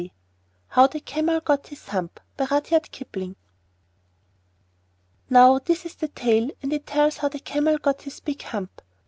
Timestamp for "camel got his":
0.99-1.89, 7.37-8.19